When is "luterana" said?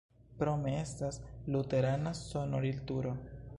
1.57-2.17